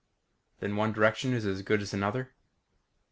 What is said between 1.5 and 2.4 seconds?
good as another?"